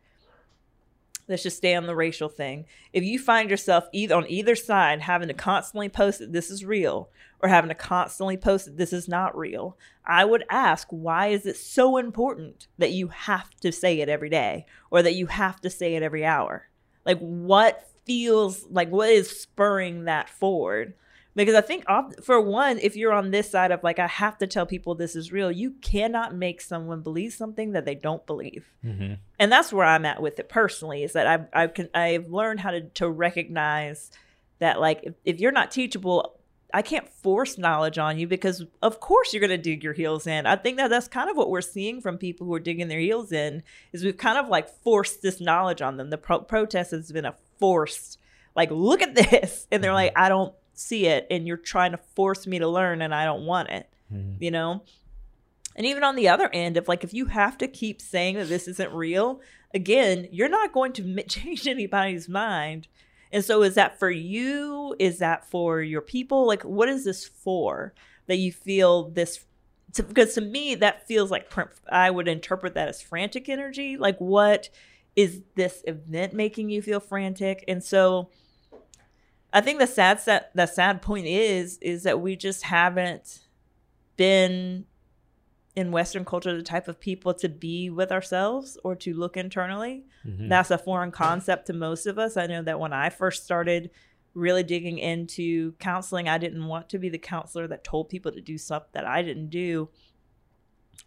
[1.29, 2.67] let's just stay on the racial thing.
[2.93, 6.65] If you find yourself either on either side having to constantly post that this is
[6.65, 7.11] real
[7.41, 11.45] or having to constantly post that this is not real i would ask why is
[11.45, 15.61] it so important that you have to say it every day or that you have
[15.61, 16.69] to say it every hour?
[17.05, 20.95] Like what feels like what is spurring that forward
[21.35, 21.85] because i think
[22.23, 25.17] for one if you're on this side of like i have to tell people this
[25.17, 28.67] is real you cannot make someone believe something that they don't believe.
[28.85, 29.15] Mm-hmm.
[29.39, 32.61] and that's where I'm at with it personally is that I've I've, con- I've learned
[32.61, 34.11] how to to recognize
[34.59, 36.39] that like if, if you're not teachable
[36.73, 40.27] i can't force knowledge on you because of course you're going to dig your heels
[40.27, 40.47] in.
[40.47, 43.01] I think that that's kind of what we're seeing from people who are digging their
[43.01, 46.11] heels in is we've kind of like forced this knowledge on them.
[46.11, 48.19] The pro- protest has been a forced
[48.57, 49.67] like look at this.
[49.71, 53.01] And they're like i don't see it and you're trying to force me to learn
[53.03, 54.37] and i don't want it Mhm.
[54.41, 54.83] you know?
[55.77, 58.49] And even on the other end of like if you have to keep saying that
[58.49, 59.41] this isn't real
[59.73, 62.87] again you're not going to change anybody's mind.
[63.33, 64.95] And so is that for you?
[65.01, 66.47] Is that for your people?
[66.47, 67.93] Like what is this for
[68.27, 69.45] that you feel this
[69.95, 71.51] to, because to me that feels like
[71.89, 73.97] i would interpret that as frantic energy.
[73.97, 74.69] Like what
[75.17, 77.65] is this event making you feel frantic?
[77.67, 78.29] And so
[79.55, 83.41] i think the sad sad the sad point is is that we just haven't
[84.17, 84.85] been
[85.77, 90.05] in Western culture the type of people to be with ourselves or to look internally.
[90.25, 90.49] Mhm.
[90.49, 92.37] That's a foreign concept to most of us.
[92.37, 93.91] I know that when I first started
[94.35, 98.41] really digging into counseling, I didn't want to be the counselor that told people to
[98.41, 99.89] do stuff that I didn't do.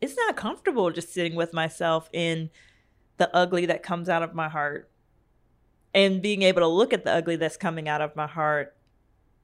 [0.01, 2.49] It's not comfortable just sitting with myself in
[3.15, 4.91] the ugly that comes out of my heart
[5.93, 8.75] and being able to look at the ugly that's coming out of my heart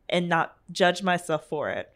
[0.10, 1.94] and not judge myself for it,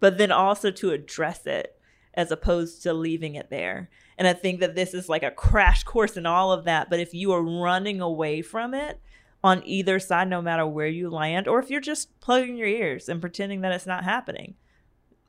[0.00, 1.78] but then also to address it
[2.14, 3.90] as opposed to leaving it there.
[4.16, 6.88] And I think that this is like a crash course in all of that.
[6.88, 9.00] But if you are running away from it
[9.44, 13.08] on either side, no matter where you land, or if you're just plugging your ears
[13.08, 14.54] and pretending that it's not happening,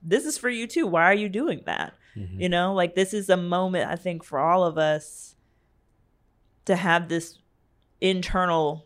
[0.02, 0.88] this is for you too.
[0.88, 1.94] Why are you doing that?
[2.16, 2.40] Mhm.
[2.42, 5.36] You know, like this is a moment, I think, for all of us
[6.66, 7.40] to have this
[8.02, 8.86] internal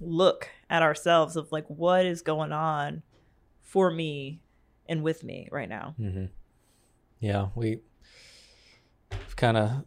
[0.00, 3.02] look at ourselves of like, what is going on
[3.62, 4.40] for me
[4.86, 5.94] and with me right now?
[5.96, 6.26] hmm
[7.20, 7.80] Yeah, we,
[9.10, 9.84] we've kind of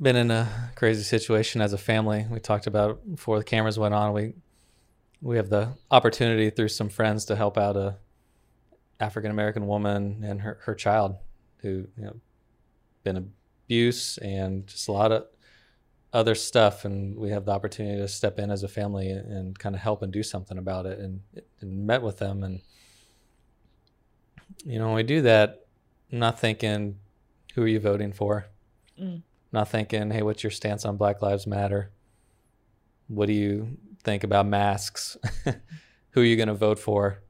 [0.00, 2.26] been in a crazy situation as a family.
[2.30, 4.12] We talked about before the cameras went on.
[4.12, 4.34] We
[5.20, 7.96] we have the opportunity through some friends to help out a
[9.00, 11.16] African American woman and her, her child
[11.58, 12.16] who you know
[13.02, 15.26] been abuse and just a lot of
[16.12, 19.58] other stuff and we have the opportunity to step in as a family and, and
[19.58, 21.20] kind of help and do something about it and,
[21.60, 22.60] and met with them and
[24.64, 25.66] you know when we do that
[26.10, 26.96] I'm not thinking
[27.54, 28.46] who are you voting for?
[29.00, 29.22] Mm.
[29.52, 31.92] not thinking hey what's your stance on black lives matter?
[33.06, 35.16] What do you think about masks?
[36.10, 37.22] Who are you going to vote for?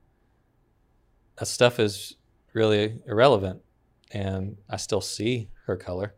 [1.36, 2.16] That stuff is
[2.52, 3.62] really irrelevant
[4.10, 6.14] and i still see her color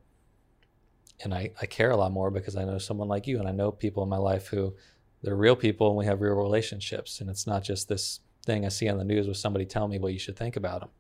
[1.23, 3.53] and I, I care a lot more because i know someone like you and i
[3.53, 4.75] know people in my life who
[5.23, 8.69] they're real people and we have real relationships and it's not just this thing i
[8.69, 10.91] see on the news with somebody telling me what you should think about them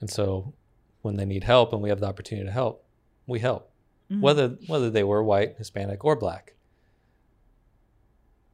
[0.00, 0.52] and so
[1.02, 2.84] when they need help and we have the opportunity to help
[3.26, 3.70] we help
[4.10, 4.20] Mhm.
[4.20, 6.52] whether whether they were white hispanic or black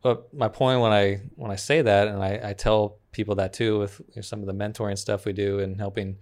[0.02, 3.52] but my point when i when i say that and i, I tell people that
[3.52, 6.18] too with some of the mentoring stuff we do and helping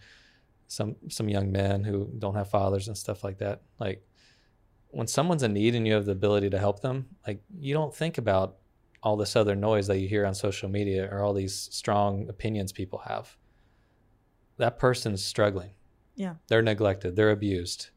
[0.67, 4.03] some some young men who don't have fathers and stuff like that like
[4.90, 7.94] when someone's in need and you have the ability to help them like you don't
[7.94, 8.57] think about
[9.03, 12.72] all this other noise that you hear on social media or all these strong opinions
[12.72, 13.37] people have.
[14.57, 15.70] That person's struggling.
[16.16, 16.35] Yeah.
[16.48, 17.14] they're neglected.
[17.14, 17.90] They're abused.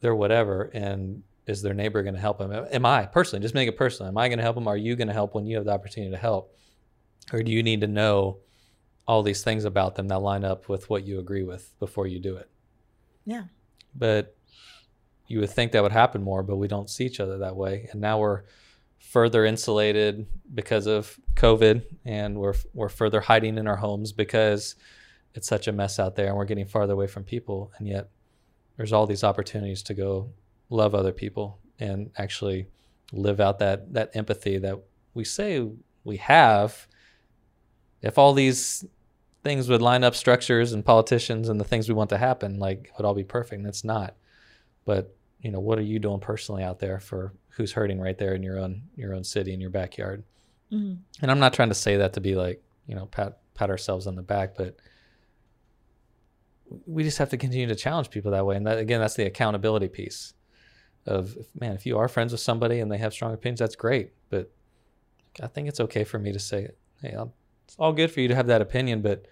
[0.00, 2.52] They're whatever and is their neighbor going to help them?
[2.52, 4.68] Am i personally just make it personal am i going to help them?
[4.68, 6.56] Are you going to help when you have the opportunity to help?
[7.32, 8.38] Or do you need to know
[9.08, 12.20] all these things about them that line up with what you agree with before you
[12.20, 12.48] do it?
[13.24, 13.44] Yeah.
[13.94, 14.36] but
[15.32, 17.88] you would think that would happen more but we don't see each other that way.
[17.90, 18.42] And now we're
[18.98, 24.76] further insulated because of covid and we're we're further hiding in our homes because
[25.34, 27.72] it's such a mess out there and we're getting farther away from people.
[27.78, 28.10] And yet
[28.76, 30.30] there's all these opportunities to go
[30.68, 32.66] love other people and actually
[33.10, 34.78] live out that that empathy that
[35.14, 35.66] we say
[36.04, 36.86] we have.
[38.02, 38.84] If all these
[39.42, 42.84] things would line up structures and politicians and the things we want to happen like
[42.84, 44.14] it would all be perfect and it's not.
[44.84, 48.34] But you know what are you doing personally out there for who's hurting right there
[48.34, 50.24] in your own your own city in your backyard?
[50.72, 50.98] Mhm.
[51.20, 54.06] and i'm not trying to say that to be like you know pat pat ourselves
[54.06, 54.76] on the back but
[56.86, 58.56] we just have to continue to challenge people that way.
[58.56, 60.32] And that again that's the accountability piece
[61.04, 64.12] of man if you are friends with somebody and they have strong opinions that's great.
[64.30, 64.50] But
[65.42, 66.68] i think it's okay for me to say
[67.02, 69.26] hey I'll, it's all good for you to have that opinion but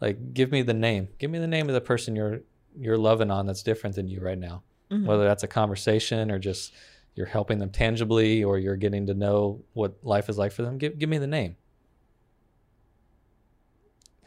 [0.00, 1.08] like give me the name.
[1.18, 2.40] Give me the name of the person you're
[2.78, 5.06] you're loving on that's different than you right now Mhm.
[5.06, 6.72] whether that's a conversation or just
[7.14, 10.78] you're helping them tangibly or you're getting to know what life is like for them
[10.78, 11.56] give, give me the name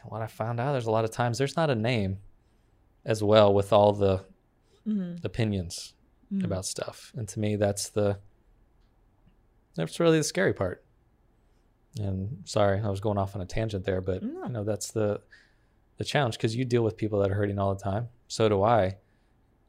[0.00, 2.18] and what i found out there's a lot of times there's not a name
[3.04, 4.24] as well with all the
[4.86, 5.22] Mhm.
[5.24, 5.94] opinions
[6.32, 6.44] Mhm.
[6.44, 8.18] about stuff and to me that's the
[9.74, 10.84] that's really the scary part
[12.00, 14.44] And sorry, I was going off on a tangent there, but No.
[14.44, 15.20] you know that's the
[15.96, 18.08] the challenge because you deal with people that are hurting all the time.
[18.28, 18.98] So do I,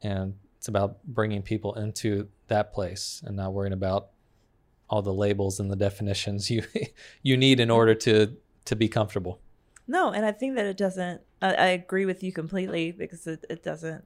[0.02, 4.08] and it's about bringing people into that place and not worrying about
[4.90, 6.62] all the labels and the definitions you
[7.22, 8.36] you need in order to
[8.66, 9.40] to be comfortable.
[9.86, 11.22] No, and I think that it doesn't.
[11.40, 14.04] I, I agree with you completely because it, it doesn't.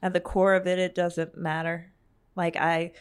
[0.00, 1.92] At the core of it, it doesn't matter.
[2.34, 2.92] Like I,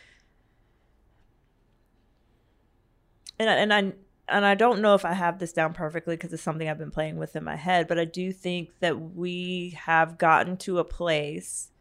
[3.40, 3.94] and I, and I
[4.28, 6.92] and I don't know if I have this down perfectly because it's something I've been
[6.92, 10.84] playing with in my head, but I do think that we have gotten to a
[10.84, 11.72] place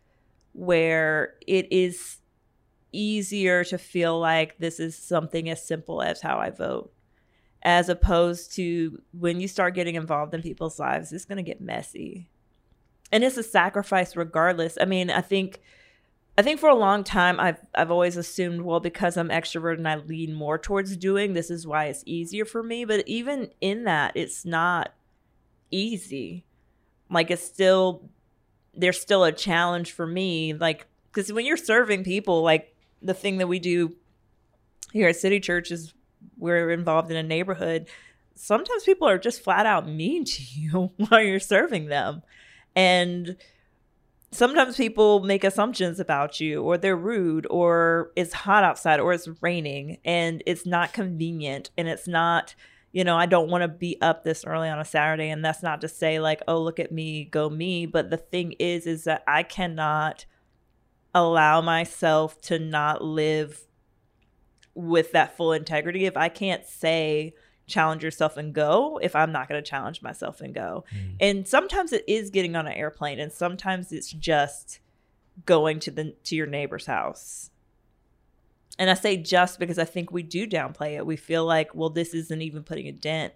[0.55, 2.17] where it is
[2.91, 6.95] easier to feel like this is something as simple as how I vote
[7.65, 11.61] as opposed to when you start getting involved in people's lives, it's going to get
[11.61, 12.29] messy.
[13.11, 14.77] And it's a sacrifice regardless.
[14.81, 15.63] I mean, I think
[16.37, 19.89] I think for a long time I've I've always assumed well because I'm extrovert and
[19.89, 23.85] I lean more towards doing this is why it's easier for me, but even in
[23.85, 24.93] that it's not
[25.71, 26.45] easy.
[27.09, 28.11] Like it's still
[28.77, 33.39] there's still a challenge for me like cuz when you're serving people like the thing
[33.39, 33.95] that we do
[34.93, 35.93] here at City Church is
[36.39, 37.89] we're involved in a neighborhood,
[38.35, 42.23] sometimes people are just flat out mean to you while you're serving them.
[42.75, 43.37] And
[44.31, 49.29] sometimes people make assumptions about you, or they're rude, or it's hot outside, or it's
[49.41, 52.55] raining, and it's not convenient, and it's not.
[52.95, 55.65] You know, I don't want to be up this early on a Saturday, and that's
[55.65, 57.87] not to say like, oh, look at me, go me.
[57.87, 60.27] But the thing is, is that I cannot
[61.13, 63.63] allow myself to not live
[64.75, 67.35] with that full integrity if I can't say
[67.67, 70.85] challenge yourself and go if I'm not going to challenge myself and go.
[70.95, 71.17] Mm.
[71.21, 74.81] And sometimes it is getting on an airplane and sometimes it's just
[75.47, 77.51] going to the to your neighbor's house.
[78.79, 81.07] And I say just because I think we do downplay it.
[81.07, 83.33] We feel like, well, this isn't even putting a dent.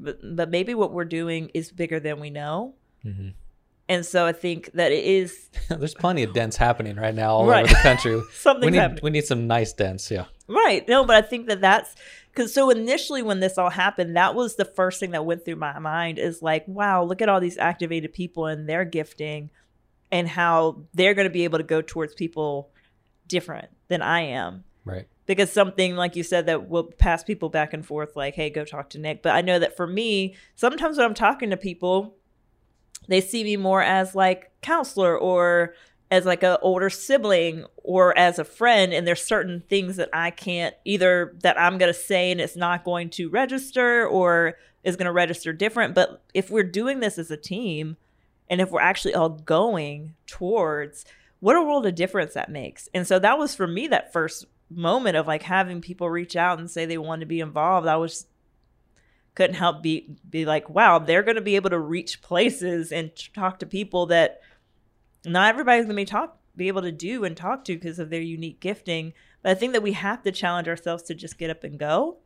[0.00, 2.74] But but maybe what we're doing is bigger than we know.
[3.04, 3.34] Mhm.
[3.90, 7.46] And so I think that it is There's plenty of dents happening right now all
[7.46, 7.64] Right.
[7.64, 8.16] over the country.
[8.16, 9.00] we something need happening.
[9.02, 10.10] we need some nice dents.
[10.10, 10.24] Yeah.
[10.46, 10.86] Right.
[10.88, 11.94] No, but I think that that's
[12.32, 15.56] because so initially when this all happened, that was the first thing that went through
[15.56, 19.50] my mind is like, wow, look at all these activated people and their gifting
[20.12, 22.70] and how they're going to be able to go towards people
[23.26, 24.64] different than I am.
[24.88, 25.06] Right.
[25.26, 28.64] Because something like you said that will pass people back and forth, like, hey, go
[28.64, 29.22] talk to Nick.
[29.22, 32.16] But I know that for me, sometimes when I'm talking to people,
[33.08, 35.74] they see me more as like counselor or
[36.10, 40.30] as like a older sibling or as a friend and there's certain things that I
[40.30, 44.96] can't either that I'm going to say and it's not going to register or is
[44.96, 47.96] going to register different but if we're doing this as a team
[48.48, 51.04] and if we're actually all going towards
[51.40, 54.46] what a world of difference that makes and so that was for me that first
[54.70, 57.96] moment of like having people reach out and say they want to be involved I
[57.96, 58.26] was
[59.34, 63.12] couldn't help be be like wow they're going to be able to reach places and
[63.34, 64.40] talk to people that
[65.24, 68.10] not everybody's going to be talk be able to do and talk to because of
[68.10, 69.14] their unique gifting.
[69.42, 72.18] But i think that we have to challenge ourselves to just get up and go.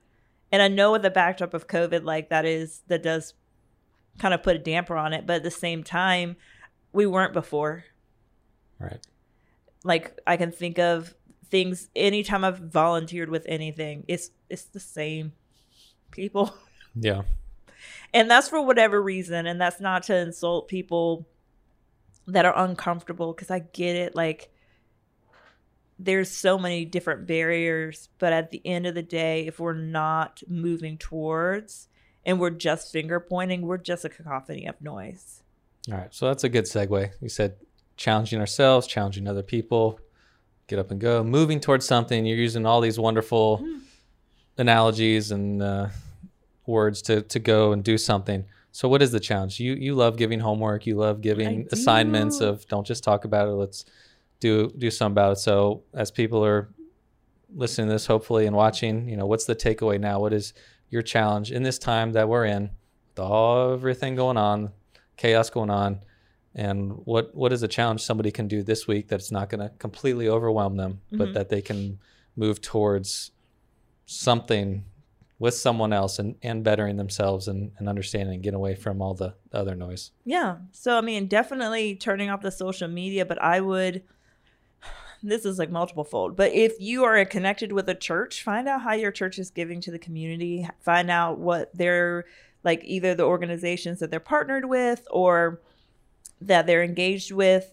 [0.51, 3.35] And i know with the backdrop of covid like that is that does
[4.19, 6.37] kind of put a damper on it but at the same time
[6.93, 7.85] we weren't before.
[8.79, 9.07] Right.
[9.85, 11.15] like i can think of
[11.53, 15.33] things anytime i've volunteered with anything it's it's the same
[16.11, 16.53] people
[16.97, 17.23] Yeah.
[18.13, 21.29] and that's for whatever reason and that's not to insult people
[22.27, 24.51] that are uncomfortable because i get it like
[25.99, 30.43] there's so many different barriers but at the end of the day if we're not
[30.49, 31.89] moving towards
[32.25, 35.43] and we're just finger pointing we're just a cacophony of noise
[35.91, 36.15] All right.
[36.15, 37.11] So that's a good segue.
[37.21, 37.57] We said
[37.97, 39.99] challenging ourselves, challenging other people,
[40.73, 42.25] get up and go, moving towards something.
[42.27, 43.79] You're using all these wonderful Hmm.
[44.59, 45.89] analogies and uh,
[46.67, 48.45] words to, to go and do something.
[48.71, 49.61] So what is the challenge?
[49.61, 50.87] You you love giving homework.
[50.87, 53.53] You love giving assignments of don't just talk about it.
[53.53, 53.85] Let's
[54.41, 55.41] do do something about it.
[55.41, 56.69] So as people are
[57.55, 60.21] listening to this, hopefully and watching, you know, what's the takeaway now?
[60.21, 60.55] What is
[60.89, 62.71] your challenge in this time that we're in,
[63.11, 64.73] with all everything going on,
[65.19, 66.01] chaos going on,
[66.55, 69.71] and what what is a challenge somebody can do this week that's not going to
[69.79, 71.35] completely overwhelm them, but Mhm.
[71.35, 71.99] that they can
[72.37, 73.31] move towards
[74.07, 74.85] something
[75.39, 79.13] with someone else and, and bettering themselves and, and understanding and getting away from all
[79.15, 80.13] the other noise.
[80.25, 80.59] Yeah.
[80.73, 84.03] So I mean, definitely turning off the social media, but I would
[85.23, 86.37] this is like multiple fold.
[86.37, 89.81] But if you are connected with a church, find out how your church is giving
[89.83, 90.69] to the community.
[90.81, 92.25] Find out what they're
[92.65, 95.61] like either the organizations that they're partnered with or
[96.47, 97.73] that they're engaged with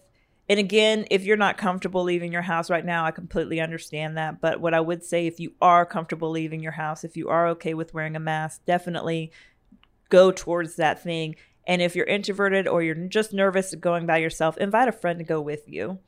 [0.50, 4.40] And again, if you're not comfortable leaving your house right now, I completely understand that.
[4.40, 7.46] But what I would say, if you are comfortable leaving your house, if you are
[7.50, 9.30] okay with wearing a mask, definitely
[10.08, 11.36] go towards that thing.
[11.68, 15.24] And if you're introverted or you're just nervous going by yourself, invite a friend to
[15.24, 16.00] go with you.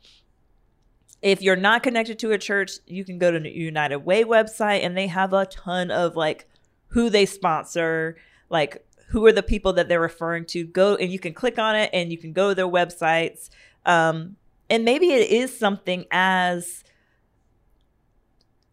[1.22, 4.84] If you're not connected to a church, you can go to the United Way website
[4.84, 6.48] and they have a ton of like
[6.88, 8.16] who they sponsor,
[8.50, 10.64] like who are the people that they're referring to.
[10.64, 13.50] Go and you can click on it and you can go to their websites.
[13.84, 14.36] Um,
[14.70, 16.82] and maybe it is something as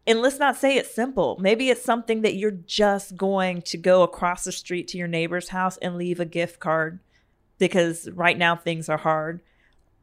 [0.06, 1.36] and let's not say it's simple.
[1.38, 5.50] Maybe it's something that you're just going to go across the street to your neighbor's
[5.50, 7.00] house and leave a gift card
[7.58, 9.40] because right now things are hard.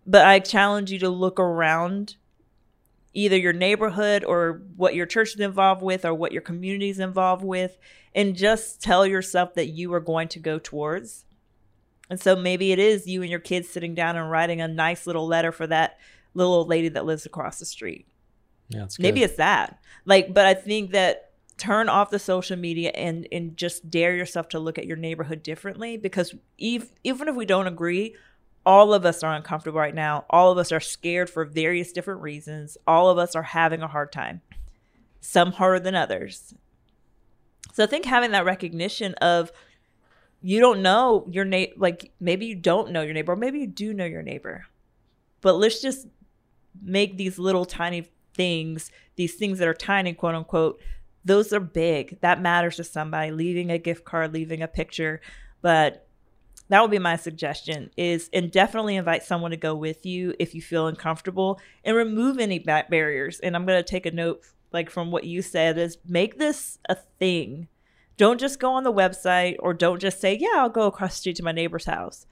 [0.06, 2.16] But I challenge you to look around
[3.18, 7.00] either your neighborhood or what your church is involved with or what your community is
[7.00, 7.80] involved with
[8.14, 11.26] and just tell yourself that you are going to go towards.
[12.12, 15.08] And so maybe it is you and your kids sitting down and writing a nice
[15.08, 15.98] little letter for that
[16.36, 18.08] little old lady that lives across the street.
[18.70, 19.26] Yeah, it's Maybe good.
[19.30, 19.80] it's that.
[20.06, 24.48] Like, but I think that turn off the social media and and just dare yourself
[24.50, 28.16] to look at your neighborhood differently because ev- even if we don't agree,
[28.68, 30.26] all of us are uncomfortable right now.
[30.30, 32.78] All of us are scared for various different reasons.
[32.86, 34.42] All of us are having a hard time.
[35.22, 36.54] Some harder than others.
[37.74, 39.54] So I think having that recognition of
[40.42, 43.68] you don't know your neighbor, like maybe you don't know your neighbor, or maybe you
[43.68, 44.66] do know your neighbor.
[45.40, 46.06] But let's just
[46.84, 50.82] make these little tiny things, these things that are tiny, quote unquote,
[51.24, 52.20] those are big.
[52.20, 53.32] That matters to somebody.
[53.32, 55.22] Leaving a gift card, leaving a picture.
[55.62, 56.07] But
[56.70, 60.54] that would be my suggestion is and definitely invite someone to go with you if
[60.54, 63.40] you feel uncomfortable and remove any back barriers.
[63.40, 64.44] And I'm going to take a note
[64.74, 67.68] like from what you said is make this a thing.
[68.18, 71.20] Don't just go on the website or don't just say, "Yeah, I'll go across the
[71.20, 72.26] street to my neighbor's house."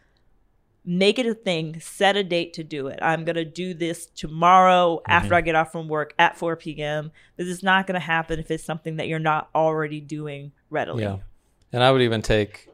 [0.88, 4.05] make it a thing set a date to do it i'm going to do this
[4.05, 5.11] tomorrow Mm-hmm.
[5.11, 8.39] after i get off from work at 4 p.m this is not going to happen
[8.39, 11.17] if it's something that you're not already doing readily Yeah.
[11.73, 12.69] And I would even take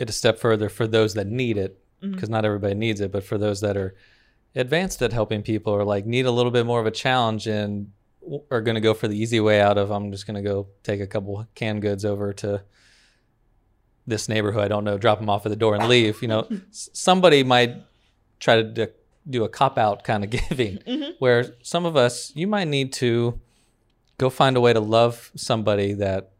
[0.00, 3.22] it a step further for those that need it, because not everybody needs it, but
[3.22, 3.94] for those that are
[4.54, 7.92] advanced at helping people or like need a little bit more of a challenge and
[8.50, 10.68] are going to go for the easy way out of, I'm just going to go
[10.82, 12.62] take a couple canned goods over to
[14.06, 14.64] this neighborhood.
[14.64, 16.22] I don't know, drop them off at the door and leave.
[16.22, 17.76] You know, somebody might
[18.38, 18.90] try to
[19.28, 21.12] do a cop out kind of giving Mhm.
[21.18, 23.38] where some of us, you might need to
[24.18, 26.32] go find a way to love somebody that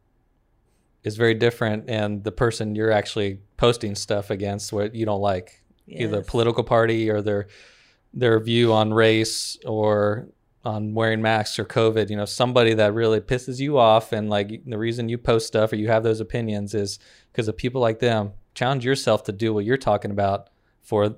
[1.04, 5.62] is very different and the person you're actually posting stuff against what you don't like
[5.86, 7.48] either political party or their
[8.12, 10.28] their view on race or
[10.64, 14.62] on wearing masks or covid you know somebody that really pisses you off and like
[14.66, 16.98] the reason you post stuff or you have those opinions is
[17.32, 18.32] because of people like them.
[18.54, 20.48] Challenge yourself to do what you're talking about
[20.82, 21.14] for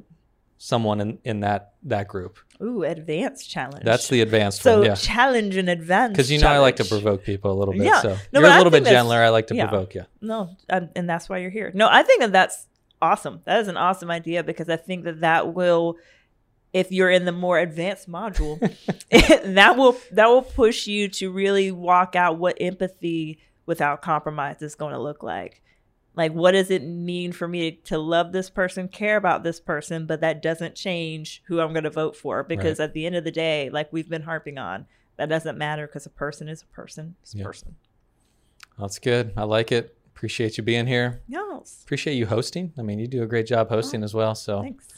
[0.65, 4.95] someone in, in that that group ooh advanced challenge that's the advanced so one yeah
[4.95, 7.83] challenge and advance because you know I like to provoke people a little bit.
[7.83, 8.01] Yeah.
[8.01, 9.17] So No, you're a little bit gentler.
[9.17, 9.67] I like to yeah.
[9.67, 10.05] provoke you.
[10.21, 12.69] no um, and that's why you're here no i think that that's
[13.01, 15.97] awesome that is an awesome idea because i think that that will
[16.73, 18.61] if you're in the more advanced module
[19.55, 24.77] that will that will push you to really walk out what empathy without compromise is
[24.77, 25.61] going to look like
[26.15, 30.07] like what does it mean for me to love this person care about this person
[30.07, 33.25] but that doesn't change who i'm going to vote for because at the end of
[33.25, 34.85] the day like we've been harping on
[35.17, 37.45] that doesn't matter because a person is a person is a Yeah.
[37.45, 37.77] person
[38.79, 39.33] That's good.
[39.37, 39.97] I like it.
[40.15, 41.21] Appreciate you being here.
[41.29, 42.73] yes Appreciate you hosting.
[42.79, 44.35] I mean, you do a great job hosting as well.
[44.35, 44.89] So, thanks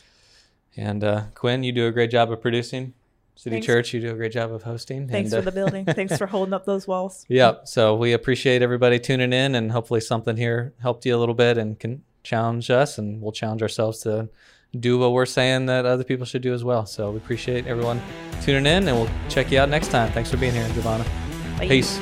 [0.76, 2.94] and uh, Quinn, you do a great job of producing.
[3.36, 3.66] City Thanks.
[3.66, 5.08] Church, you do a great job of hosting.
[5.08, 7.54] thanks and, for uh, the building thanks for holding up those walls Yeah.
[7.64, 11.58] So we appreciate everybody tuning in, and hopefully something here helped you a little bit
[11.58, 14.28] and can challenge us, and we'll challenge ourselves to
[14.78, 16.86] do what we're saying that other people should do as well.
[16.86, 18.00] So we appreciate everyone
[18.42, 20.10] tuning in, and we'll check you out next time.
[20.12, 21.04] Thanks for being here, Jovanna.
[21.58, 21.68] Bye.
[21.68, 22.00] Peace.